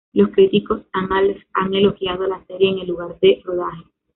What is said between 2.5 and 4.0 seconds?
en el lugar de rodaje.